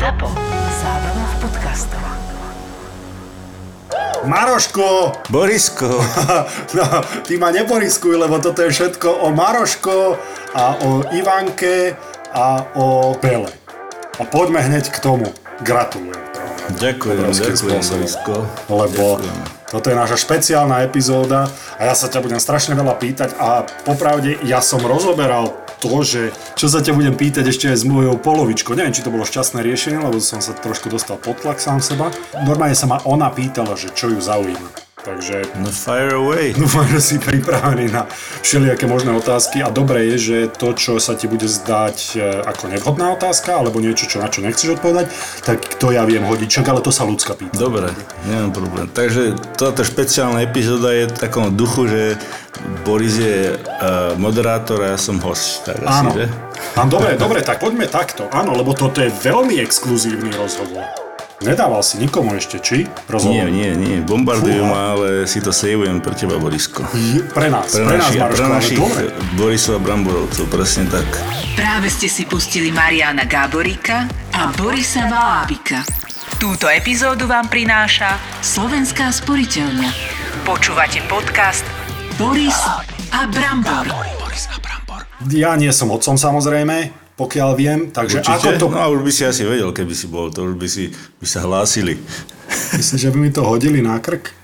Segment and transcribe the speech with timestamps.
[0.00, 0.32] ZAPO.
[0.80, 2.00] Zábrná v podcastov.
[4.24, 5.12] Maroško!
[5.28, 5.92] Borisko,
[6.76, 6.84] No,
[7.28, 10.16] ty ma neporiskuj, lebo toto je všetko o Maroško
[10.56, 12.00] a o Ivanke
[12.32, 13.52] a o Bele.
[14.16, 15.28] A poďme hneď k tomu.
[15.60, 16.16] Gratulujem.
[16.80, 17.84] ďakujem, ďakujem.
[17.84, 18.48] Borisko.
[18.72, 19.36] Lebo Ďakujem.
[19.68, 21.44] toto je naša špeciálna epizóda
[21.76, 26.36] a ja sa ťa budem strašne veľa pýtať a popravde ja som rozoberal to, že
[26.60, 28.76] čo sa ťa budem pýtať ešte aj s mojou polovičkou.
[28.76, 32.12] Neviem, či to bolo šťastné riešenie, lebo som sa trošku dostal pod tlak sám seba.
[32.44, 34.89] Normálne sa ma ona pýtala, že čo ju zaujíma.
[35.00, 36.52] Takže No fire away.
[36.60, 38.04] Dúfam, že si pripravený na
[38.44, 42.68] všelijaké možné otázky a dobré je, že to, čo sa ti bude zdať e, ako
[42.68, 45.08] nevhodná otázka, alebo niečo, čo, na čo nechceš odpovedať,
[45.44, 47.56] tak to ja viem hodiť, čak, ale to sa ľudská pýta.
[47.56, 47.88] Dobre,
[48.28, 48.86] nemám problém.
[48.92, 52.02] Takže táto špeciálna epizóda je v takom duchu, že
[52.84, 55.64] Boris je uh, moderátor a ja som host.
[55.64, 56.10] Tak asi, Áno.
[56.12, 56.24] že?
[56.76, 58.28] Áno, dobre, dobre, tak poďme takto.
[58.28, 61.09] Áno, lebo toto je veľmi exkluzívny rozhovor.
[61.40, 62.84] Nedával si nikomu ešte, či?
[63.08, 63.32] Rozhovor.
[63.32, 63.96] Nie, nie, nie.
[64.00, 66.84] Bombardujú ma, ale si to savujem pre teba, Borisko.
[66.92, 68.78] Je- Pre nás, Pre, pre, nás, našich, Maroško, pre našich.
[69.34, 71.08] Borisov a Bramborovcov, presne tak.
[71.54, 75.80] Práve ste si pustili Mariana Gáboríka a Borisa Valábika.
[76.36, 79.90] Túto epizódu vám prináša Slovenská sporiteľňa.
[80.44, 81.64] Počúvate podcast
[82.16, 82.56] Boris
[83.10, 83.88] a Brambor.
[85.26, 88.40] Ja nie som otcom samozrejme, pokiaľ viem, takže Určite?
[88.40, 88.66] ako to...
[88.72, 90.88] No a už by si asi vedel, keby si bol, to už by, si,
[91.20, 92.00] by sa hlásili.
[92.80, 94.39] Myslíš, že by mi to hodili na krk?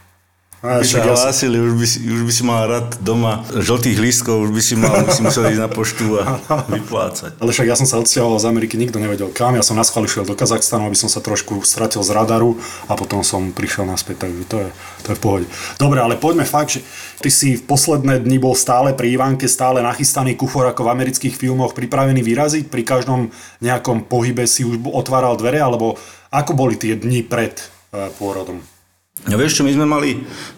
[0.64, 4.48] A By sa hlásili, už by, si, už by si mal rád doma žltých lístkov,
[4.48, 6.40] už by si mal, by si musel ísť na poštu a
[6.80, 7.36] vyplácať.
[7.36, 9.52] Ale však ja som sa odsťahoval z Ameriky, nikto nevedel kam.
[9.52, 12.56] Ja som na schváli šiel do Kazachstanu, aby som sa trošku stratil z radaru
[12.88, 14.68] a potom som prišiel naspäť, takže to je,
[15.04, 15.46] to je v pohode.
[15.76, 16.80] Dobre, ale poďme fakt, že
[17.20, 21.36] ty si v posledné dni bol stále pri Ivanke, stále nachystaný kufor ako v amerických
[21.36, 23.28] filmoch, pripravený vyraziť, pri každom
[23.60, 26.00] nejakom pohybe si už otváral dvere, alebo
[26.32, 27.60] ako boli tie dni pred
[27.92, 28.75] e, pôrodom?
[29.24, 30.10] No vieš čo, my sme mali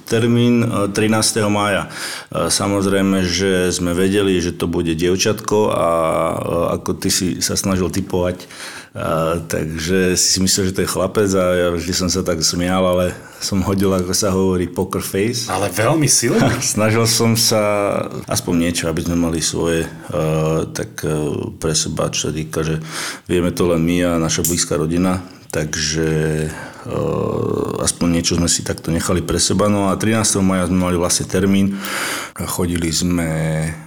[0.04, 1.46] termín e, 13.
[1.46, 1.88] mája.
[2.28, 6.36] E, Samozrejme, že sme vedeli, že to bude dievčatko a e,
[6.76, 8.46] ako ty si sa snažil typovať, e,
[9.48, 12.84] takže si si myslel, že to je chlapec a ja vždy som sa tak smial,
[12.84, 15.48] ale som hodil, ako sa hovorí, poker face.
[15.48, 16.60] Ale veľmi silný.
[16.76, 17.62] Snažil som sa
[18.28, 19.86] aspoň niečo, aby sme mali svoje
[20.74, 21.06] tak
[21.62, 22.82] pre seba, čo sa týka, že
[23.30, 25.22] vieme to len my a naša blízka rodina,
[25.54, 26.50] takže
[27.78, 29.66] aspoň niečo sme si takto nechali pre seba.
[29.66, 30.38] No a 13.
[30.44, 31.78] maja sme mali vlastne termín.
[32.38, 33.28] Chodili sme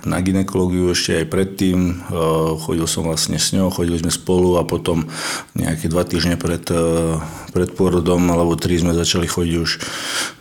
[0.04, 2.04] na ginekológiu ešte aj predtým.
[2.12, 5.08] Uh, chodil som vlastne s ňou, chodili sme spolu a potom
[5.56, 9.70] nejaké dva týždne pred, uh, pred pôrodom alebo tri sme začali chodiť už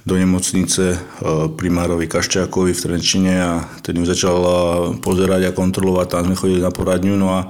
[0.09, 3.53] do nemocnice uh, primárovi Kaščákovi v Trenčine a
[3.84, 4.53] ten ju začal uh,
[5.03, 7.15] pozerať a kontrolovať, tam sme chodili na poradňu.
[7.19, 7.41] No a,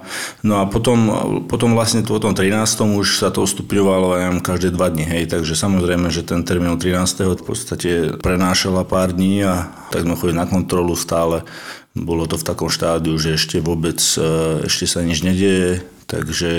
[0.43, 0.99] no a potom,
[1.47, 2.57] potom vlastne po tom 13.
[2.83, 7.39] už sa to stupňovalo ja každé dva dni, hej, takže samozrejme, že ten termín 13.
[7.39, 11.45] v podstate prenášala pár dní a tak sme chodili na kontrolu stále.
[11.91, 16.51] Bolo to v takom štádiu, že ešte vôbec, e, ešte sa nič nedieje, takže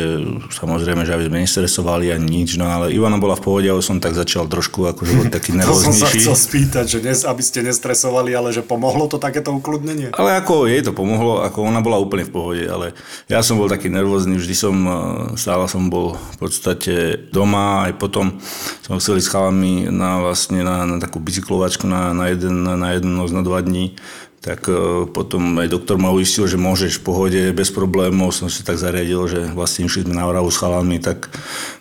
[0.48, 4.00] samozrejme, že aby sme nestresovali ani nič, no ale Ivana bola v pohode, ale som
[4.00, 6.20] tak začal trošku akože bol taký To som sa nervóznejší.
[6.24, 10.16] chcel spýtať, že nes, aby ste nestresovali, ale že pomohlo to takéto ukludnenie?
[10.16, 12.96] Ale ako jej to pomohlo, ako ona bola úplne v pohode, ale
[13.28, 14.96] ja som bol taký nervózny, vždy som, e,
[15.36, 16.96] stále som bol v podstate
[17.36, 18.40] doma, aj potom
[18.88, 22.96] som chcel ísť s chalami na, vlastne na, na takú bicyklovačku na, na, jeden, na
[22.96, 24.00] jeden noc na dva dní,
[24.42, 28.66] tak e, potom aj doktor ma uistil, že môžeš v pohode, bez problémov, som si
[28.66, 31.30] tak zariadil, že vlastne išli sme na Oravu s chalami, tak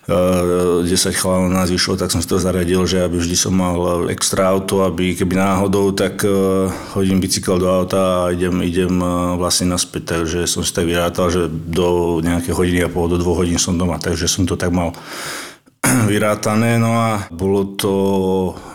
[0.05, 4.05] e, 10 chalanov nás vyšlo, tak som si to zariadil, že aby vždy som mal
[4.13, 9.41] extra auto, aby keby náhodou, tak e, hodím bicykel do auta a idem, idem e,
[9.41, 13.41] vlastne naspäť, takže som si tak vyrátal, že do nejaké hodiny a pol, do dvoch
[13.41, 14.93] hodín som doma, takže som to tak mal
[16.11, 17.93] vyrátané, no a bolo to,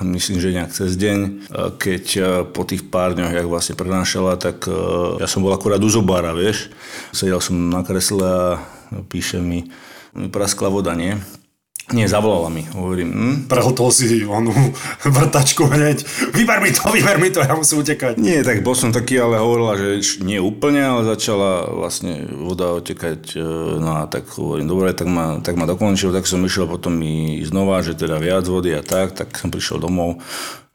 [0.04, 1.30] myslím, že nejak cez deň, e,
[1.76, 4.72] keď e, po tých pár dňoch, jak vlastne prenášala, tak e,
[5.20, 6.68] ja som bol akurát u zobára, vieš.
[7.14, 8.46] Sedel som na kresle a
[9.08, 9.68] píše mi,
[10.12, 11.16] mi praskla voda, nie?
[11.94, 13.34] Nie, zavolala mi, hovorím, hm?
[13.46, 14.50] Prehltol si onú
[15.06, 16.02] vrtačku hneď.
[16.34, 18.18] Vyber mi to, vyber mi to, ja musím utekať.
[18.18, 23.38] Nie, tak bol som taký, ale hovorila, že nie úplne, ale začala vlastne voda otekať.
[23.38, 23.46] e,
[23.78, 27.46] No a tak hovorím, dobre, tak ma, tak ma dokončil, tak som išiel potom i
[27.46, 30.18] znova, že teda viac vody a tak, tak som prišiel domov.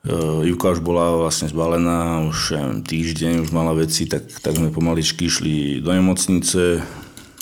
[0.07, 0.15] E,
[0.47, 4.71] Juka už bola vlastne zbalená, už ja neviem, týždeň, už mala veci, tak, tak sme
[4.71, 6.79] pomaličky išli do nemocnice.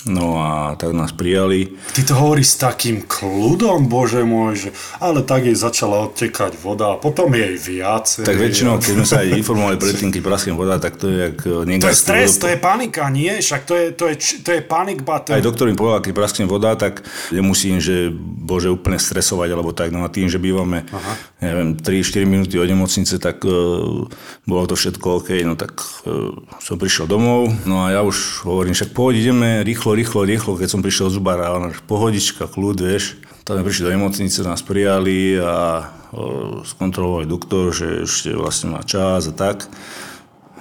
[0.08, 1.76] No a tak nás prijali.
[1.92, 6.94] Ty to hovoríš s takým kľudom, bože môj, že ale tak jej začala odtekať voda
[6.94, 8.24] a potom jej viacej.
[8.24, 11.36] Tak väčšinou, keď sme sa aj informovali predtým, keď praskne voda, tak to je jak
[11.44, 13.44] To je stres, to je panika, nie?
[13.44, 15.36] Však to je, to je, to je panic button.
[15.36, 19.92] Aj doktor mi povedal, keď praskne voda, tak nemusím, že bože úplne stresovať alebo tak.
[19.92, 21.12] No a tým, že bývame, Aha.
[21.44, 24.08] neviem, 3-4 minúty od nemocnice, tak uh,
[24.48, 25.44] bolo to všetko OK.
[25.44, 25.76] No tak
[26.08, 30.54] uh, som prišiel domov, no a ja už hovorím, však poď, ideme rýchlo rýchlo, rýchlo,
[30.54, 33.18] rýchlo, keď som prišiel z zubára, ale pohodička, kľud, vieš.
[33.44, 38.82] Tam sme prišli do nemocnice, nás prijali a o, skontrolovali doktor, že ešte vlastne má
[38.86, 39.66] čas a tak.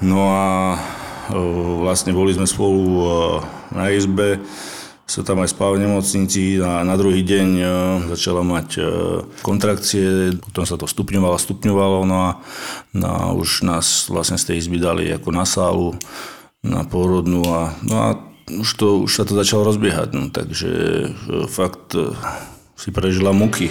[0.02, 0.48] No a
[1.30, 3.08] o, vlastne boli sme spolu o,
[3.76, 4.42] na izbe,
[5.10, 7.48] sa tam aj spal v nemocnici a na druhý deň
[8.14, 8.78] začala mať
[9.42, 12.32] kontrakcie, potom sa to stupňovalo, stupňovalo, no a,
[12.94, 15.98] no a už nás vlastne z tej izby dali ako na sálu,
[16.62, 20.72] na pôrodnú a, no a už, to, už sa to začalo rozbiehať, no, takže
[21.14, 22.14] e, fakt e,
[22.74, 23.70] si prežila muky.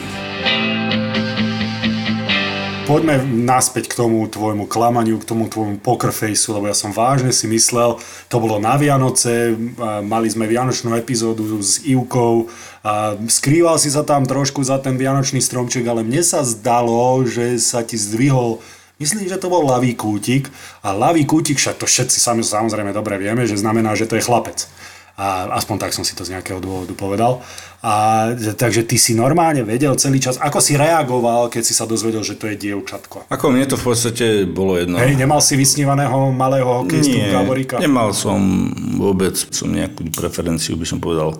[2.88, 7.44] Poďme naspäť k tomu tvojmu klamaniu, k tomu tvojmu poker lebo ja som vážne si
[7.44, 8.00] myslel,
[8.32, 9.52] to bolo na Vianoce,
[10.00, 12.48] mali sme Vianočnú epizódu s Ivkou,
[13.28, 17.84] skrýval si sa tam trošku za ten Vianočný stromček, ale mne sa zdalo, že sa
[17.84, 18.64] ti zdvihol
[18.99, 20.50] Myslím, že to bol ľavý kútik
[20.83, 24.27] a ľavý kútik, však to všetci sami samozrejme dobre vieme, že znamená, že to je
[24.27, 24.67] chlapec.
[25.19, 27.43] A aspoň tak som si to z nejakého dôvodu povedal.
[27.79, 32.27] A, takže ty si normálne vedel celý čas, ako si reagoval, keď si sa dozvedel,
[32.27, 33.31] že to je dievčatko?
[33.31, 34.99] Ako mne to v podstate bolo jedno.
[34.99, 37.79] Hej, nemal si vysnívaného malého hokejistu Gaborika?
[37.79, 41.39] nemal som vôbec som nejakú preferenciu, by som povedal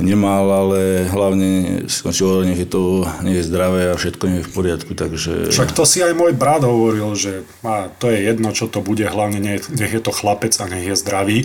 [0.00, 1.48] nemal, ale hlavne
[1.88, 5.52] si hovoril, nech je to nech je zdravé a všetko nie je v poriadku, takže...
[5.52, 9.04] Však to si aj môj brat hovoril, že a to je jedno, čo to bude,
[9.04, 11.38] hlavne nech, nech je to chlapec a nech je zdravý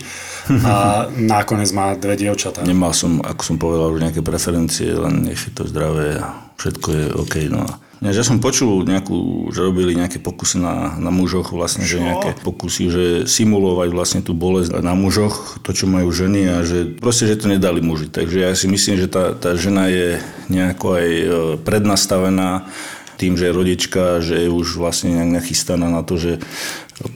[0.64, 1.06] a
[1.36, 2.64] nakoniec má dve dievčatá.
[2.64, 7.06] Nemal som, ako som povedal, nejaké preferencie, len nech je to zdravé a všetko je
[7.16, 7.36] OK.
[7.52, 11.98] No a ja, som počul nejakú, že robili nejaké pokusy na, na mužoch, vlastne, čo?
[11.98, 16.56] že nejaké pokusy, že simulovať vlastne tú bolesť na mužoch, to, čo majú ženy a
[16.62, 18.14] že proste, že to nedali muži.
[18.14, 20.22] Takže ja si myslím, že tá, tá žena je
[20.54, 21.26] nejako aj e,
[21.66, 22.70] prednastavená
[23.18, 26.38] tým, že je rodička, že je už vlastne nejak nachystaná na to, že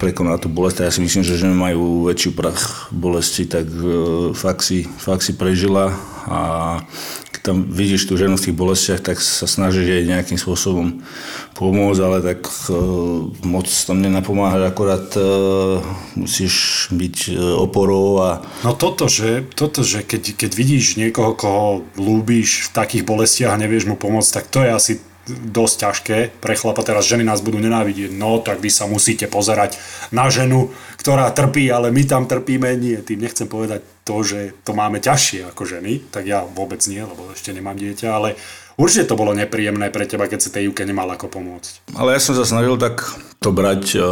[0.02, 0.82] prekoná tú bolesť.
[0.82, 5.22] A ja si myslím, že ženy majú väčší prach bolesti, tak e, fakt, si, fakt
[5.22, 5.94] si prežila
[6.26, 6.40] a
[7.42, 11.02] tam vidíš tú ženu v tých bolestiach, tak sa snažíš jej nejakým spôsobom
[11.58, 15.82] pomôcť, ale tak uh, moc tam nenapomáhať, akorát uh,
[16.14, 18.46] musíš byť uh, oporou a...
[18.62, 23.62] No toto, že, toto, že keď, keď vidíš niekoho, koho lúbíš v takých bolestiach a
[23.62, 24.94] nevieš mu pomôcť, tak to je asi
[25.30, 26.82] dosť ťažké pre chlapa.
[26.82, 28.10] Teraz ženy nás budú nenávidieť.
[28.14, 29.78] No, tak vy sa musíte pozerať
[30.10, 32.74] na ženu, ktorá trpí, ale my tam trpíme.
[32.78, 36.04] Nie, tým nechcem povedať to, že to máme ťažšie ako ženy.
[36.12, 38.36] Tak ja vôbec nie, lebo ešte nemám dieťa, ale
[38.76, 41.96] určite to bolo nepríjemné pre teba, keď si tej Juke nemal ako pomôcť.
[41.96, 43.00] Ale ja som sa snažil tak
[43.40, 44.04] to brať, eh,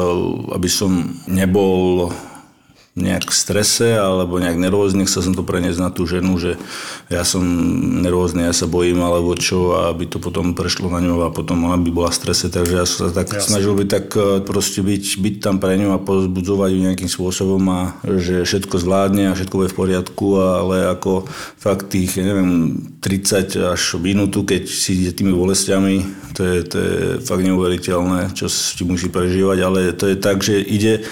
[0.55, 2.15] aby som nebol
[2.99, 6.59] nejak v strese alebo nejak nervózny, chcel som to preniesť na tú ženu, že
[7.07, 7.41] ja som
[8.03, 11.79] nervózny, ja sa bojím alebo čo, aby to potom prešlo na ňu a potom ona
[11.79, 13.55] by bola v strese, takže ja som sa tak Jasne.
[13.55, 17.63] snažil byť tak e, proste byť, byť tam pre ňu a pozbudzovať ju nejakým spôsobom
[17.71, 17.79] a
[18.19, 21.25] že všetko zvládne a všetko bude v poriadku, ale ako
[21.57, 26.03] fakt tých, ja neviem, 30 až minútu, keď si ide tými bolestiami,
[26.35, 30.59] to je, to je fakt neuveriteľné, čo si musí prežívať, ale to je tak, že
[30.59, 31.07] ide,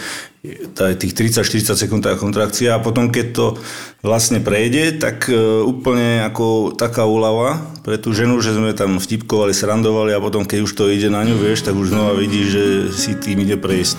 [0.45, 3.45] tých 30-40 sekúnd kontrakcia a potom keď to
[4.06, 5.36] vlastne prejde, tak e,
[5.66, 10.60] úplne ako taká úlava pre tú ženu, že sme tam vtipkovali, srandovali a potom keď
[10.62, 13.98] už to ide na ňu, vieš, tak už znova vidí, že si tým ide prejsť.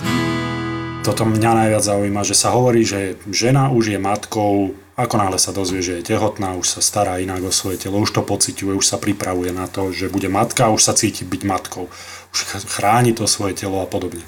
[1.03, 5.55] Toto mňa najviac zaujíma, že sa hovorí, že žena už je matkou, ako náhle sa
[5.55, 8.83] dozvie, že je tehotná, už sa stará inak o svoje telo, už to pociťuje, už
[8.83, 11.87] sa pripravuje na to, že bude matka, už sa cíti byť matkou,
[12.35, 14.23] už chráni to svoje telo a podobne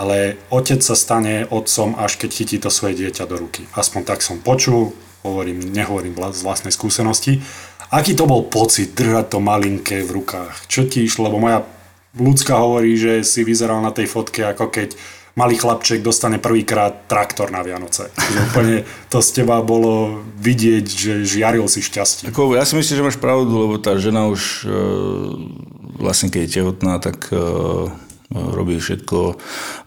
[0.00, 3.68] ale otec sa stane otcom, až keď chytí to svoje dieťa do ruky.
[3.76, 7.44] Aspoň tak som počul, hovorím, nehovorím z vlastnej skúsenosti.
[7.92, 10.64] Aký to bol pocit držať to malinké v rukách?
[10.72, 11.28] Čo ti išlo?
[11.28, 11.68] Lebo moja
[12.16, 14.96] ľudská hovorí, že si vyzeral na tej fotke ako keď
[15.38, 18.10] malý chlapček dostane prvýkrát traktor na Vianoce.
[18.16, 18.74] Že úplne
[19.12, 22.32] to z teba bolo vidieť, že žiaril si šťastie.
[22.32, 24.76] Ako, ja si myslím, že máš pravdu, lebo tá žena už e,
[26.02, 27.38] vlastne keď je tehotná, tak e,
[28.30, 29.36] robí všetko,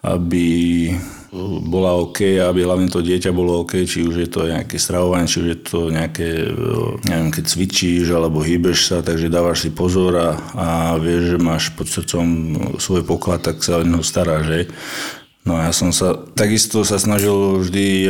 [0.03, 0.47] aby
[1.65, 5.41] bola OK, aby hlavne to dieťa bolo OK, či už je to nejaké stravovanie, či
[5.41, 6.53] už je to nejaké,
[7.07, 10.67] neviem, keď cvičíš alebo hýbeš sa, takže dávaš si pozor a, a
[11.01, 12.25] vieš, že máš pod srdcom
[12.77, 14.59] svoj poklad, tak sa o neho staráš, že?
[15.43, 18.07] No ja som sa takisto sa snažil vždy,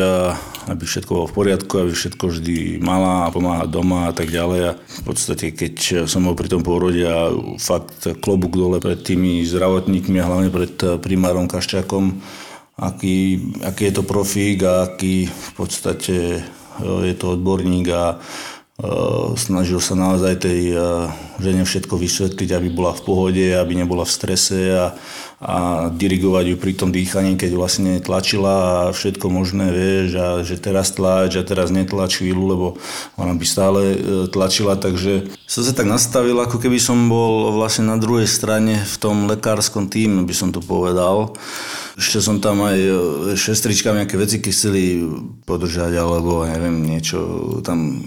[0.70, 4.62] aby všetko bolo v poriadku, aby všetko vždy mala a pomáhať doma a tak ďalej.
[4.70, 9.42] A v podstate, keď som bol pri tom pôrode a fakt klobúk dole pred tými
[9.50, 12.22] zdravotníkmi a hlavne pred primárom Kaščákom,
[12.78, 16.46] aký, aký je to profík a aký v podstate
[16.82, 18.22] je to odborník a
[19.38, 20.74] snažil sa naozaj tej
[21.38, 24.98] žene všetko vysvetliť, aby bola v pohode, aby nebola v strese a,
[25.44, 30.56] a dirigovať ju pri tom dýchaní, keď vlastne tlačila a všetko možné, vieš, a že
[30.56, 32.68] teraz tlač a teraz netlač chvíľu, lebo
[33.20, 33.98] ona by stále e,
[34.32, 38.96] tlačila, takže som sa tak nastavil, ako keby som bol vlastne na druhej strane v
[38.96, 41.36] tom lekárskom týme, by som to povedal.
[42.00, 42.92] Ešte som tam aj e,
[43.36, 45.04] šestričkami nejaké veci chceli
[45.44, 47.20] podržať, alebo neviem, niečo
[47.68, 48.00] tam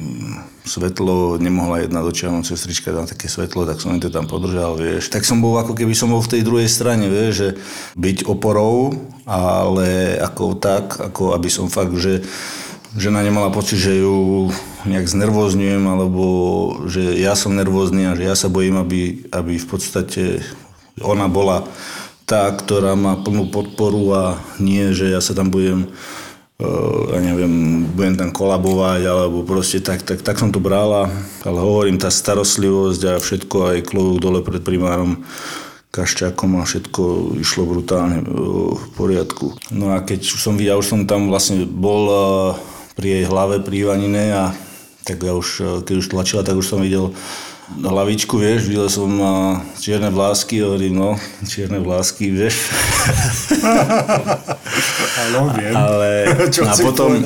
[0.66, 5.09] svetlo, nemohla jedna dočiahnuť sestrička tam také svetlo, tak som to tam podržal, vieš.
[5.09, 7.49] Tak som bol ako keby som bol v tej druhej strane, vieš, že
[7.97, 8.95] byť oporou,
[9.26, 12.23] ale ako tak, ako aby som fakt, že
[12.97, 14.49] žena nemala pocit, že ju
[14.88, 16.25] nejak znervozňujem, alebo
[16.88, 20.40] že ja som nervózny a že ja sa bojím, aby, aby v podstate
[21.04, 21.68] ona bola
[22.26, 24.25] tá, ktorá má plnú podporu a
[24.59, 25.87] nie, že ja sa tam budem
[26.59, 31.06] uh, ja neviem, budem tam kolabovať, alebo proste tak, tak, tak som to brala,
[31.45, 35.23] ale hovorím, tá starostlivosť a všetko, aj klobúk dole pred primárom
[35.97, 39.57] Kaščákom a všetko išlo brutálne uh, v poriadku.
[39.73, 42.21] No a keď už som videl, už som tam vlastne bol uh,
[42.93, 44.45] pri jej hlave, pri Ivanine a
[45.09, 47.15] tak ja už, keď už tlačila, tak už som videl
[47.79, 49.11] hlavičku, vieš, videl som
[49.79, 51.11] čierne vlásky, hovorím, no,
[51.47, 52.59] čierne vlásky, vieš.
[55.26, 55.75] Áno, viem.
[55.75, 56.11] Ale
[56.55, 57.23] Čo a potom,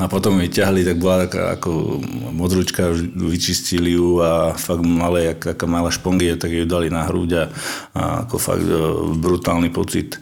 [0.00, 2.00] a potom ju ťahli, tak bola taká ako
[2.32, 7.30] modručka, vyčistili ju a fakt malé, jak, taká malá špongia, tak ju dali na hruď
[7.36, 7.44] a,
[7.92, 8.72] a ako fakt e,
[9.20, 10.16] brutálny pocit.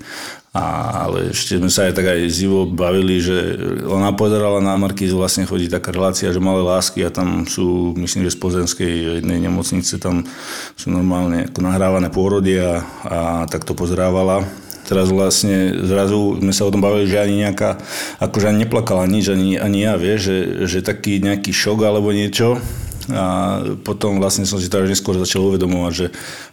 [0.50, 3.54] A, ale ešte sme sa aj tak aj zivo bavili, že
[3.86, 8.26] ona pozerala na Markízu, vlastne chodí taká relácia, že malé lásky a tam sú, myslím,
[8.26, 10.26] že z Pozenskej jednej nemocnice, tam
[10.74, 14.42] sú normálne ako nahrávané pôrody a, a tak to pozerávala.
[14.90, 17.78] Teraz vlastne zrazu sme sa o tom bavili, že ani nejaká,
[18.18, 22.58] akože ani neplakala nič, ani, ani ja, vieš, že, že taký nejaký šok alebo niečo,
[23.10, 26.06] a potom vlastne som si to až neskôr začal uvedomovať, že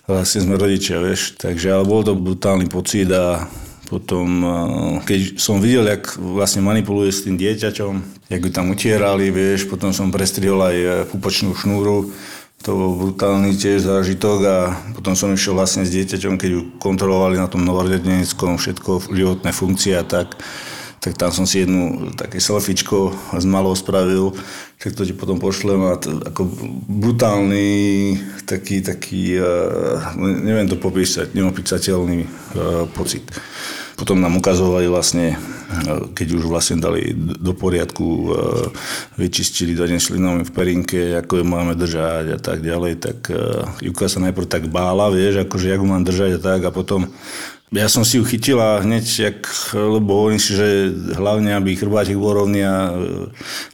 [0.09, 1.37] vlastne sme rodičia, vieš.
[1.37, 3.45] Takže ale bol to brutálny pocit a
[3.87, 4.43] potom,
[5.07, 7.93] keď som videl, jak vlastne manipuluje s tým dieťaťom,
[8.27, 12.11] jak ju tam utierali, vieš, potom som prestrihol aj pupočnú šnúru,
[12.65, 14.57] to bol brutálny tiež zážitok a
[14.97, 19.93] potom som išiel vlastne s dieťaťom, keď ju kontrolovali na tom novorodeneckom všetko, životné funkcie
[19.93, 20.35] a tak,
[20.97, 24.33] tak tam som si jednu také selfiečko z malou spravil,
[24.81, 26.49] tak to ti potom pošlem a to, ako
[26.89, 28.17] brutálny
[28.49, 32.29] taký, taký, uh, neviem to popísať, neopísateľný uh,
[32.91, 33.23] pocit.
[33.97, 35.37] Potom nám ukazovali vlastne, e,
[36.13, 38.25] keď už vlastne dali do poriadku, e,
[39.17, 44.05] vyčistili dane šlinovým v perinke, ako ju máme držať a tak ďalej, tak e, Juka
[44.05, 47.09] sa najprv tak bála, vieš, akože jak ju mám držať a tak a potom
[47.73, 49.39] ja som si ju chytil a hneď, jak,
[49.75, 50.87] lebo hovorím si, že
[51.19, 52.95] hlavne, aby chrbátik bol rovný a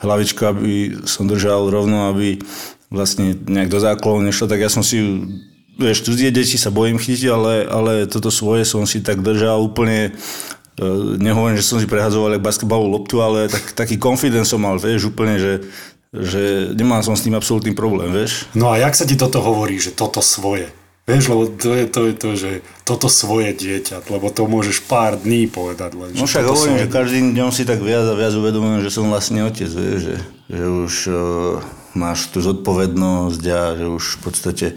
[0.02, 2.42] hlavička, aby som držal rovno, aby
[2.90, 5.30] vlastne nejak do záklonu nešlo, tak ja som si ju
[5.78, 10.12] vieš, cudzie deti sa bojím chytiť, ale, ale toto svoje som si tak držal úplne
[10.78, 14.78] e, nehovorím, že som si prehadzoval jak basketbalovú loptu, ale tak, taký confidence som mal,
[14.78, 15.54] vieš, úplne, že,
[16.14, 18.46] že nemal som s tým absolútny problém, vieš.
[18.54, 20.70] No a jak sa ti toto hovorí, že toto svoje?
[21.04, 22.52] Vieš, lebo to je to, je to že
[22.88, 26.00] toto svoje dieťa, lebo to môžeš pár dní povedať.
[26.00, 26.84] Len, no však hovorím, svoje...
[26.88, 30.16] že každým dňom si tak viac a viac uvedomujem, že som vlastne otec, vieš, že,
[30.48, 31.18] že už uh,
[31.92, 34.68] máš tú zodpovednosť a že už v podstate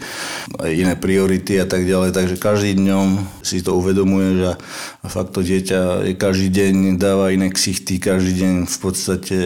[0.59, 4.53] aj iné priority a tak ďalej, takže každý dňom si to uvedomuješ a,
[5.01, 9.37] a fakt to dieťa každý deň dáva iné ksichty, každý deň v podstate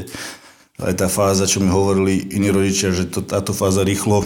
[0.82, 4.26] aj tá fáza, čo mi hovorili iní rodičia, že to, táto fáza rýchlo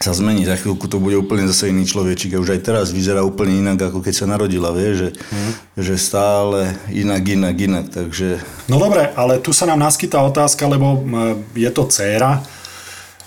[0.00, 0.48] sa zmení.
[0.48, 3.92] Za chvíľku to bude úplne zase iný človečík a už aj teraz vyzerá úplne inak,
[3.92, 5.76] ako keď sa narodila, vie, že, mm.
[5.76, 8.40] že stále inak, inak, inak, takže...
[8.72, 11.04] No dobre, ale tu sa nám naskytá otázka, lebo
[11.52, 12.40] je to dcéra,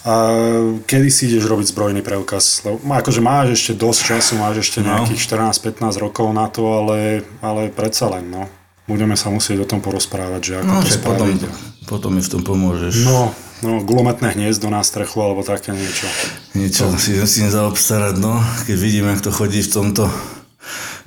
[0.04, 0.36] a
[0.84, 2.60] kedy si ideš robiť zbrojný preukaz?
[2.68, 4.92] Lebo, akože máš ešte dosť času, máš ešte no.
[4.92, 8.52] nejakých 14-15 rokov na to, ale, ale predsa len, no.
[8.84, 11.40] Budeme sa musieť o tom porozprávať, že ako no, to spraviť.
[11.40, 11.56] Potom,
[11.88, 13.08] potom mi v tom pomôžeš.
[13.08, 13.32] No,
[13.64, 16.06] no gulometné hniezdo na strechu alebo také niečo.
[16.54, 17.00] Niečo to...
[17.00, 18.38] si musím zaobstarať, no.
[18.68, 20.06] Keď vidím, jak to chodí v tomto,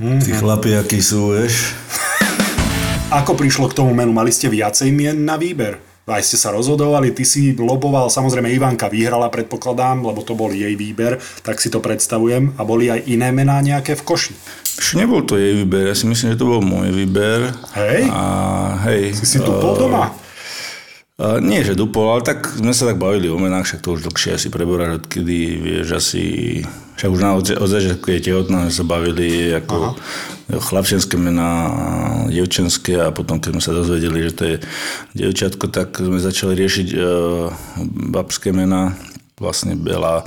[0.01, 0.21] mm-hmm.
[0.25, 1.77] tí chlapi, akí sú, vieš.
[3.13, 4.11] Ako prišlo k tomu menu?
[4.11, 5.79] Mali ste viacej mien na výber?
[6.07, 10.79] aj ste sa rozhodovali, ty si loboval, samozrejme Ivanka vyhrala, predpokladám, lebo to bol jej
[10.79, 12.55] výber, tak si to predstavujem.
[12.55, 14.33] A boli aj iné mená nejaké v koši?
[14.79, 17.51] Ešte nebol to jej výber, ja si myslím, že to bol môj výber.
[17.75, 18.07] Hej?
[18.07, 18.23] A
[18.87, 19.19] hej.
[19.19, 20.15] Si si tu bol doma?
[21.17, 24.05] Uh, nie, že dupol, ale tak sme sa tak bavili o menách, však to už
[24.05, 26.25] dlhšie asi preboráš, odkedy vieš asi,
[27.01, 30.61] však už na od, začiatku je tehotná, sme sa bavili ako Aha.
[30.61, 31.73] chlapčenské mená,
[32.29, 34.57] devčenské a potom keď sme sa dozvedeli, že to je
[35.17, 37.49] devčatko, tak sme začali riešiť uh,
[38.13, 38.93] babské mená,
[39.41, 40.21] vlastne Bela.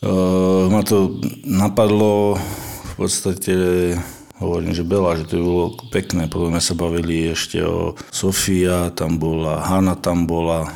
[0.00, 2.40] Uh, ma to napadlo
[2.80, 3.56] v podstate
[4.38, 6.30] hovorím, že Bela, že to by bolo pekné.
[6.30, 10.70] Potom sme sa bavili ešte o Sofia, tam bola Hanna, tam bola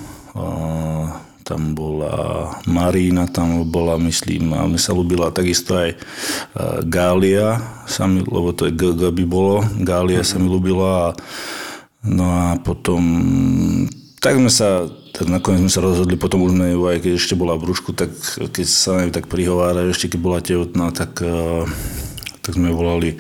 [1.43, 5.99] tam bola Marína, tam bola, myslím, a mi sa ľúbila takisto aj
[6.87, 11.13] Gália, sa mi, lebo to je G, G by bolo, Gália sa mi ľúbila.
[12.03, 13.03] No a potom,
[14.19, 17.59] tak sme sa, tak nakoniec sme sa rozhodli, potom už sme aj keď ešte bola
[17.59, 21.21] v brúšku, tak keď sa tak prihovára, ešte keď bola tehotná, tak
[22.43, 23.17] tak sme volali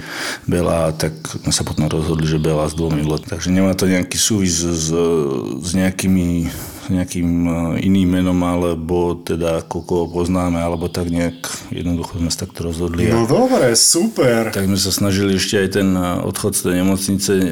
[0.50, 1.14] Bela, tak
[1.47, 3.23] sme sa potom rozhodli, že Bela s dvomi let.
[3.25, 4.91] Takže nemá to nejaký súvis s,
[5.62, 6.50] s nejakými
[6.91, 7.52] nejakým e,
[7.87, 11.38] iným menom, alebo teda koľko poznáme, alebo tak nejak
[11.71, 13.07] jednoducho sme sa takto rozhodli.
[13.07, 14.50] No dobre, super.
[14.50, 17.49] Tak sme sa snažili ešte aj ten e, odchod z tej nemocnice e,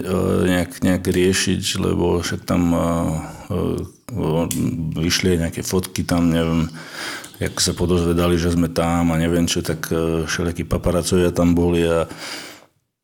[0.51, 2.63] nejak, nejak riešiť, lebo však tam
[4.95, 6.71] vyšli nejaké fotky tam, neviem,
[7.41, 11.81] jak sa podozvedali, že sme tam a neviem čo, tak e, všelijakí paparacovia tam boli
[11.89, 12.05] a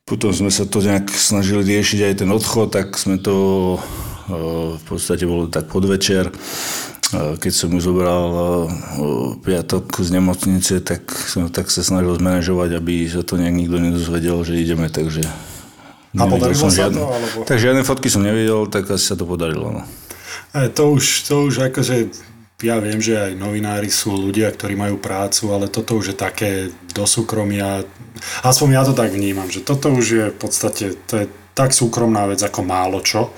[0.04, 3.34] potom sme sa to nejak snažili riešiť aj ten odchod, tak sme to
[4.28, 4.36] e,
[4.76, 6.28] v podstate bolo tak podvečer.
[6.28, 6.32] E,
[7.40, 8.28] keď som ju zobral
[9.40, 14.44] piatok z nemocnice, tak som tak sa snažil zmanéžovať, aby sa to nejak nikto nedozvedel,
[14.44, 15.24] že ideme, takže...
[16.16, 17.08] A podarilo sa žiadne, to?
[17.08, 17.38] Alebo...
[17.44, 19.80] Tak žiadne fotky som nevidel, tak asi sa to podarilo.
[19.80, 19.82] No.
[20.52, 22.12] E, to už, to už akože
[22.64, 26.50] ja viem, že aj novinári sú ľudia, ktorí majú prácu, ale toto už je také
[26.96, 27.84] do súkromia.
[28.40, 32.24] Aspoň ja to tak vnímam, že toto už je v podstate, to je tak súkromná
[32.24, 33.28] vec ako málo čo.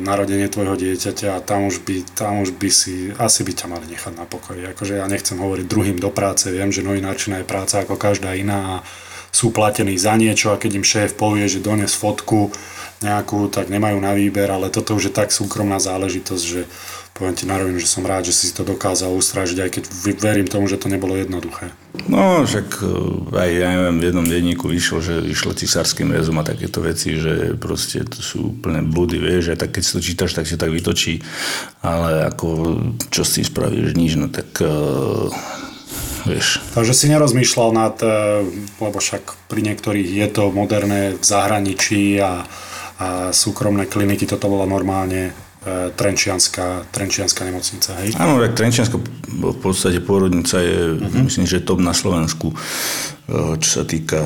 [0.00, 3.86] Narodenie tvojho dieťaťa a tam už, by, tam už by si, asi by ťa mali
[3.92, 4.64] nechať na pokoji.
[4.72, 8.80] Akože ja nechcem hovoriť druhým do práce, viem, že novinárčina je práca ako každá iná
[8.80, 8.82] a
[9.30, 12.50] sú platení za niečo a keď im šéf povie, že dones fotku
[13.04, 16.64] nejakú, tak nemajú na výber, ale toto už je tak súkromná záležitosť, že
[17.20, 19.84] poviem ti na rovinu, že som rád, že si to dokázal ustražiť, aj keď
[20.16, 21.68] verím tomu, že to nebolo jednoduché.
[22.08, 22.88] No, však e,
[23.36, 27.60] aj ja neviem, v jednom denníku vyšlo, že vyšlo cisárským rezom a takéto veci, že
[27.60, 30.72] proste to sú úplne blúdy, vieš, aj tak keď si to čítaš, tak si tak
[30.72, 31.20] vytočí,
[31.84, 32.48] ale ako
[33.12, 35.28] čo s tým spravíš, nič, no tak uh,
[36.24, 36.64] vieš.
[36.72, 38.08] Takže si nerozmýšľal nad, e,
[38.80, 42.48] lebo však pri niektorých je to moderné v zahraničí a,
[42.96, 48.16] a súkromné kliniky, toto bolo normálne Trenčianská, Trenčianská nemocnica, hej?
[48.16, 48.96] Áno, tak Trenčianska
[49.28, 51.20] v podstate pôrodnica je, uh-huh.
[51.28, 52.56] myslím, že top na Slovensku.
[53.30, 54.18] Eh, čo sa týka...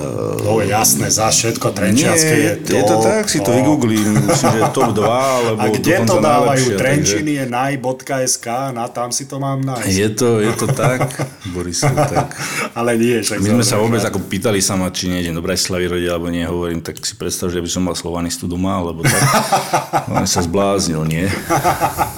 [0.64, 2.72] Je jasné, za všetko Trenčianske je to...
[2.72, 6.64] je to tak, si to vygooglím, myslím, že top 2, alebo A kde to dávajú?
[6.80, 7.44] Trenčiny takže...
[7.44, 9.92] je naj.sk, na tam si to mám nájsť.
[9.92, 11.04] Je to, je to tak,
[11.52, 11.84] Boris,
[12.16, 12.32] tak.
[12.72, 15.84] Ale nie, však My sme sa vôbec ako pýtali sa ma, či nejdem do Bratislavy
[15.84, 19.20] rodiť, alebo nie, hovorím, tak si predstav, že by som mal slovanistu doma, alebo tak.
[20.16, 21.28] On sa zbláznil, nie?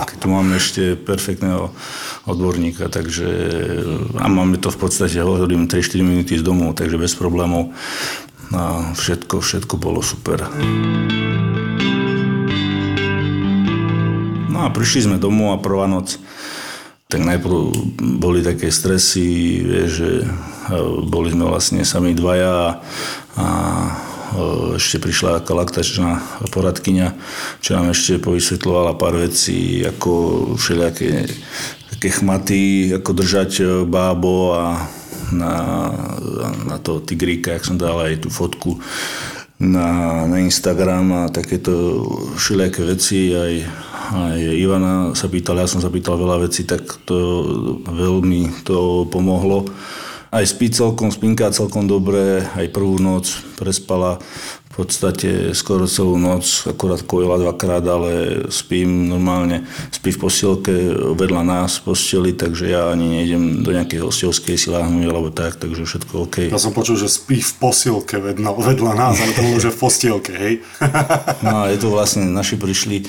[0.07, 1.75] Keď tu máme ešte perfektného
[2.27, 3.29] odborníka, takže
[4.19, 7.71] a máme to v podstate, hovorím, 3-4 minúty z domu, takže bez problémov.
[8.51, 10.47] A všetko, všetko bolo super.
[14.51, 16.19] No a prišli sme domov a prvá noc,
[17.07, 17.59] tak najprv
[18.19, 20.27] boli také stresy, vieš, že e,
[21.07, 22.83] boli sme vlastne sami dvaja
[23.39, 23.91] a e,
[24.75, 26.19] ešte prišla taká laktačná
[26.51, 27.15] poradkyňa,
[27.62, 30.11] čo nám ešte povysvetľovala pár vecí, ako
[30.59, 31.31] všelijaké
[31.96, 34.85] také chmaty, ako držať e, bábo a
[35.32, 35.52] na,
[36.68, 38.76] na toho tigríka, jak som dal aj tú fotku
[39.56, 42.04] na, na Instagram a takéto
[42.37, 43.32] všelijaké veci.
[43.32, 43.54] Aj,
[44.12, 47.16] aj Ivana sa pýtala, ja som sa pýtal veľa vecí, tak to
[47.88, 49.64] veľmi to pomohlo.
[50.28, 54.20] Aj spí celkom, spinká celkom dobre, aj prvú noc prespala
[54.77, 60.73] v podstate skoro celú noc, akorát kojila dvakrát, ale spím normálne, spí v posielke
[61.17, 65.57] vedľa nás v posteli, takže ja ani nejdem do nejakej hostovskej si láhnuť alebo tak,
[65.57, 66.37] takže všetko OK.
[66.53, 69.81] Ja som počul, že spí v posielke vedľa, vedľa nás, ale to bolo, že v
[69.81, 70.55] postielke, hej?
[71.49, 73.09] no a je to vlastne, naši prišli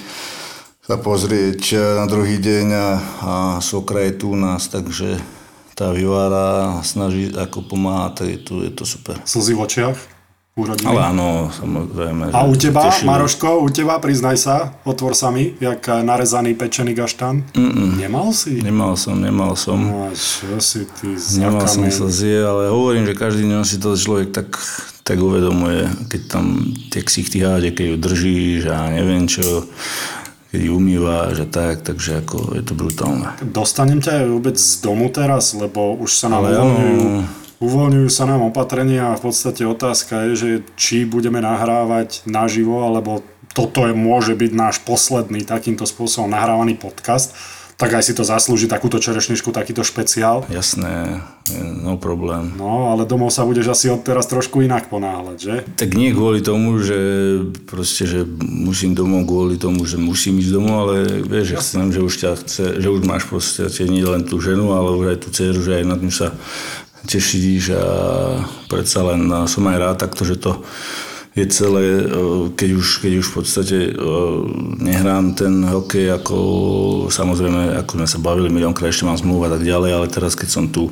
[0.87, 2.87] sa pozrieť na druhý deň a,
[3.27, 5.19] a svokra je tu u nás, takže
[5.75, 9.19] tá vyvára snaží, ako pomáha, tak je to, je to super.
[9.27, 10.16] Slzy v očiach?
[10.57, 10.89] U rodiny?
[10.89, 12.33] Ale áno, samozrejme.
[12.33, 13.05] A u teba, tešili.
[13.05, 17.45] Maroško, u teba, priznaj sa, otvor sa mi, jak narezaný pečený gaštan.
[17.53, 18.01] Mm-mm.
[18.01, 18.57] Nemal si?
[18.65, 19.77] Nemal som, nemal som.
[19.77, 21.93] No čo si ty Nemal som zakamen?
[21.93, 24.57] slzie, ale hovorím, že každý deň si to človek tak,
[25.05, 29.69] tak uvedomuje, keď tam tie ksichty háde, keď ju držíš a neviem čo,
[30.49, 33.29] keď ju umývaš a tak, takže ako je to brutálne.
[33.45, 37.45] Dostanem ťa aj vôbec z domu teraz, lebo už sa nám Ale uvoľňujú.
[37.59, 43.25] Uvoľňujú sa nám opatrenia a v podstate otázka je, že či budeme nahrávať naživo, alebo
[43.57, 47.33] toto je, môže byť náš posledný takýmto spôsobom nahrávaný podcast,
[47.77, 50.41] tak aj si to zaslúži takúto čerešničku, takýto špeciál.
[50.49, 51.21] Jasné,
[51.85, 52.57] no problém.
[52.57, 55.55] No, ale domov sa budeš asi od teraz trošku inak ponáhľať, že?
[55.77, 56.97] Tak nie kvôli tomu, že
[57.69, 62.01] proste, že musím domov kvôli tomu, že musím ísť domov, ale vieš, že chcem, že
[62.01, 65.27] už ťa chce, že už máš proste nie len tú ženu, ale už aj tú
[65.29, 66.33] dceru, že aj nad tým sa
[67.05, 67.85] tešíš a
[68.71, 70.63] predsa len a som aj rád takto, že to
[71.37, 72.05] je celé, e,
[72.57, 73.91] keď už, keď už v podstate e,
[74.81, 76.37] nehrám ten hokej, ako
[77.13, 80.49] samozrejme, ako sme sa bavili miliónkrát, ešte mám zmluvu a tak ďalej, ale teraz keď
[80.49, 80.89] som tu,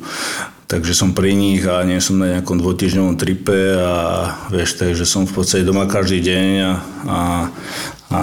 [0.70, 3.94] takže som pri nich a nie som na nejakom dvojtýždňovom tripe a
[4.54, 6.72] vieš, takže som v podstate doma každý deň a,
[7.10, 7.20] a,
[8.14, 8.20] a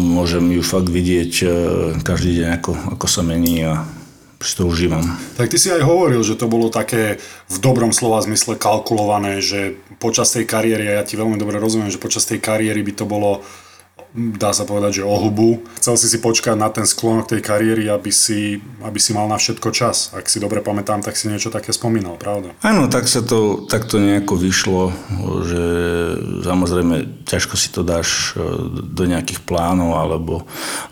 [0.00, 1.46] môžem ju fakt vidieť e,
[2.00, 3.84] každý deň, ako, ako sa mení a
[4.40, 5.04] si to užívam.
[5.36, 9.76] Tak ty si aj hovoril, že to bolo také v dobrom slova zmysle kalkulované, že
[10.00, 13.04] počas tej kariéry, a ja ti veľmi dobre rozumiem, že počas tej kariéry by to
[13.04, 13.44] bolo
[14.14, 15.62] dá sa povedať, že o hubu.
[15.78, 19.38] Chcel si si počkať na ten sklonok tej kariéry, aby si, aby si mal na
[19.38, 20.10] všetko čas.
[20.10, 22.50] Ak si dobre pamätám, tak si niečo také spomínal, pravda?
[22.66, 24.82] Áno, tak sa to takto nejako vyšlo,
[25.46, 25.64] že
[26.42, 28.42] samozrejme ťažko si to dáš e,
[28.82, 30.34] do nejakých plánov, alebo,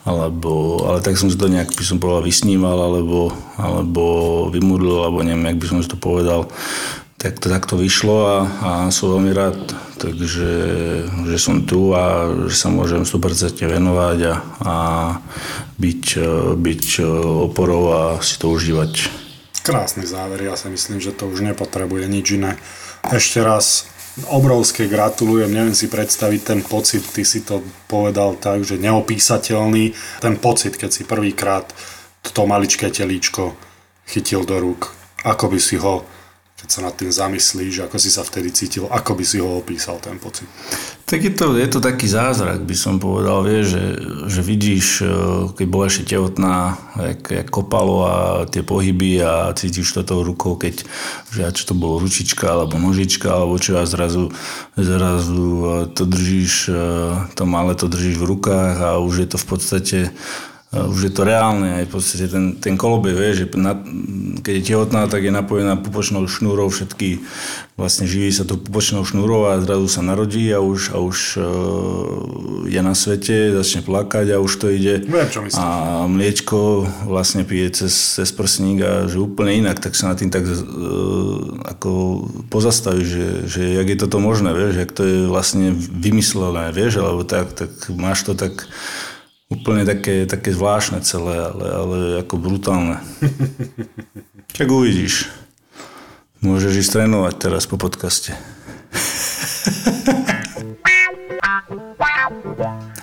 [0.06, 4.04] alebo ale tak som si to nejak by som povedal vysníval, alebo, alebo
[4.54, 6.46] vymudlil, alebo neviem, jak by som si to povedal.
[7.18, 9.58] Tak to takto vyšlo a, a som veľmi rád,
[9.98, 10.50] takže
[11.26, 14.76] že som tu a že sa môžem 100% venovať a, a
[15.76, 17.02] byť, e, byť e,
[17.50, 19.10] oporou a si to užívať.
[19.66, 22.56] Krásny záver, ja si myslím, že to už nepotrebuje nič iné.
[23.10, 23.90] Ešte raz
[24.26, 30.34] obrovské gratulujem, neviem si predstaviť ten pocit, ty si to povedal tak, že neopísateľný, ten
[30.40, 31.70] pocit, keď si prvýkrát
[32.26, 33.54] to maličké telíčko
[34.08, 34.90] chytil do rúk.
[35.22, 36.02] Ako by si ho,
[36.58, 40.02] keď sa nad tým zamyslíš, ako si sa vtedy cítil, ako by si ho opísal
[40.02, 40.50] ten pocit?
[41.06, 43.84] Tak je to, je to taký zázrak, by som povedal, vieš, že,
[44.26, 45.06] že vidíš, e,
[45.54, 48.14] keď bola ešte tehotná, jak, jak kopalo a
[48.50, 50.82] tie pohyby a cítiš to tou rukou, keď,
[51.30, 54.34] že čo to bolo, ručička alebo nožička, alebo čo a zrazu,
[54.74, 56.82] zrazu e, to držíš, e,
[57.38, 59.98] to malé to držíš v rukách a už je to v podstate
[60.68, 63.72] už je to reálne, aj v podstate ten, ten kolobie, vieš, že na,
[64.44, 67.24] keď je tehotná, tak je napojená pupočnou šnúrou, všetky
[67.80, 72.68] vlastne živí sa to pupočnou šnúrou a zrazu sa narodí a už, a už uh,
[72.68, 75.08] je na svete, začne plakať a už to ide.
[75.08, 75.56] Viem, čo myslíš.
[75.56, 80.28] A mliečko vlastne pije cez, cez prsník a že úplne inak, tak sa na tým
[80.28, 80.60] tak uh,
[81.64, 81.90] ako
[82.52, 87.24] pozastaví, že, že jak je toto možné, vieš, jak to je vlastne vymyslené, vieš, alebo
[87.24, 88.68] tak, tak máš to tak
[89.48, 93.00] úplne také, také zvláštne celé, ale, ale ako brutálne.
[94.56, 95.32] Čak uvidíš.
[96.44, 98.36] Môžeš ísť trénovať teraz po podcaste.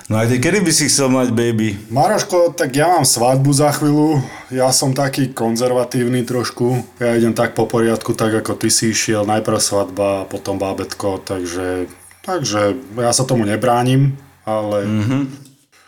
[0.06, 1.82] No a ty kedy by si chcel mať baby?
[1.90, 4.22] Maroško, tak ja mám svadbu za chvíľu,
[4.54, 9.26] ja som taký konzervatívny trošku, ja idem tak po poriadku, tak ako ty si išiel,
[9.26, 11.90] najprv svadba potom bábetko, takže,
[12.22, 14.14] takže ja sa tomu nebránim,
[14.46, 15.45] ale, mm-hmm.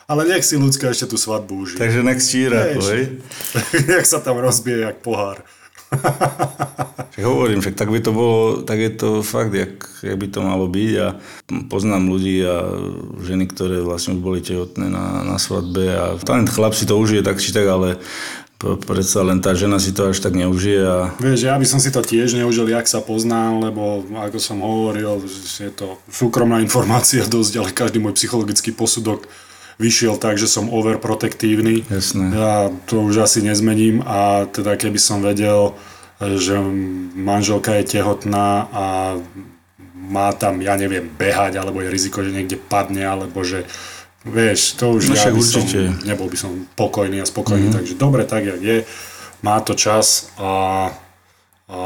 [0.08, 1.80] Ale nech si ľudská ešte tú svadbu užije.
[1.84, 3.04] Takže next year, ako, hej?
[3.92, 5.44] nech sa tam rozbije jak pohár.
[7.18, 10.46] Však hovorím, však tak by to bolo, tak je to fakt, jak, jak by to
[10.46, 11.08] malo byť a
[11.66, 12.62] poznám ľudí a
[13.26, 17.26] ženy, ktoré vlastne už boli tehotné na, na svadbe a ten chlap si to užije
[17.26, 17.98] tak či tak, ale
[18.62, 21.90] predsa len tá žena si to až tak neužije a Vieš, ja by som si
[21.90, 25.26] to tiež neužil, jak sa poznám, lebo ako som hovoril,
[25.58, 29.26] je to súkromná informácia dosť, ale každý môj psychologický posudok
[29.78, 31.86] vyšiel tak, že som overprotektívny.
[31.86, 32.34] Jasné.
[32.34, 35.78] Ja to už asi nezmením a teda keby som vedel,
[36.18, 36.58] že
[37.14, 38.86] manželka je tehotná a
[40.08, 43.68] má tam, ja neviem, behať, alebo je riziko, že niekde padne, alebo že
[44.26, 45.80] vieš, to už No ja by určite.
[45.94, 47.78] som, nebol by som pokojný a spokojný, mm-hmm.
[47.78, 48.78] takže dobre tak, jak je,
[49.46, 50.90] má to čas a,
[51.70, 51.80] a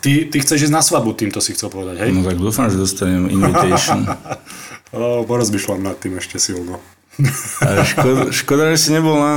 [0.00, 2.10] ty, ty chceš ísť na svadbu, týmto si chcel povedať, hej?
[2.10, 4.08] no tak dúfam, že dostanem invitation.
[5.30, 6.80] Porozmýšľam nad tým ešte silno.
[7.60, 9.34] A škoda, škoda, že si nebol na,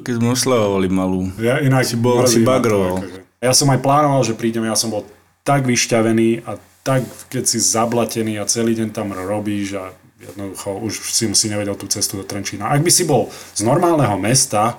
[0.00, 1.30] keď sme oslavovali malú.
[1.38, 3.06] Ja inak Si bol- si bagroval.
[3.38, 5.06] Ja som aj plánoval, že prídem, ja som bol
[5.40, 10.92] tak vyšťavený a tak keď si zablatený a celý deň tam robíš a jednoducho už
[11.08, 12.68] si si nevedel tú cestu do Trenčína.
[12.68, 14.76] Ak by si bol z normálneho mesta,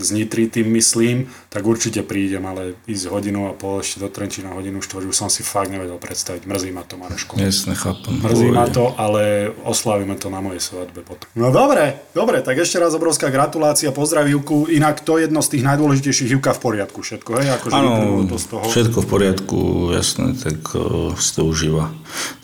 [0.00, 4.54] z Nitry tým myslím, tak určite prídem, ale ísť hodinu a pol ešte do Trenčína
[4.56, 6.48] hodinu štvrť, už som si fakt nevedel predstaviť.
[6.48, 7.36] Mrzí ma to, Mareško.
[7.36, 8.20] Jasne, chápem.
[8.20, 8.74] Mrzí ma Pohode.
[8.74, 9.22] to, ale
[9.64, 11.28] oslavíme to na mojej svadbe potom.
[11.36, 14.66] No dobre, dobre, tak ešte raz obrovská gratulácia, pozdrav Juku.
[14.72, 17.48] Inak to je jedno z tých najdôležitejších Juka v poriadku všetko, hej?
[17.60, 18.64] Akože vyplynulo to z toho.
[18.68, 19.58] všetko v poriadku,
[19.96, 21.90] jasné, tak uh, si to užíva.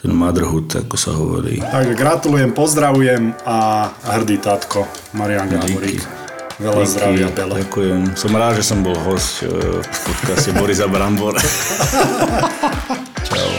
[0.01, 1.61] Ten motherhood, ako sa hovorí.
[1.61, 6.20] Takže gratulujem, pozdravujem a hrdý tatko Marian Gáborík.
[6.61, 7.65] Veľa zdravia, Bele.
[7.65, 8.21] Ďakujem.
[8.21, 11.33] Som rád, že som bol host uh, v podcaste Borisa Brambor.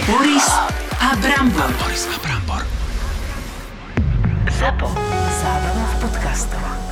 [0.06, 0.48] Boris
[1.02, 1.70] a Brambor.
[1.82, 2.62] Boris a Brambor.
[4.54, 4.94] Zapo.
[5.42, 6.91] Zábrná v podcastovách.